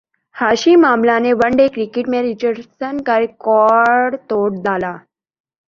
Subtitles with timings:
[0.35, 4.93] ہاشم Amla نے one day cricket میں Richie Richardson کا ریکارڈ توڑ ڈالا